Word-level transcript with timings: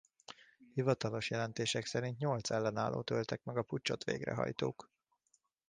Hivatalos 0.73 1.27
jelentések 1.29 1.85
szerint 1.85 2.17
nyolc 2.17 2.49
ellenállót 2.49 3.09
öltek 3.09 3.43
meg 3.43 3.57
a 3.57 3.61
puccsot 3.63 4.03
végrehajtók. 4.03 4.89